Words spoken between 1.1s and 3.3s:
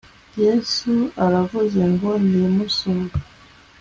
aravuze ngo nimusohoke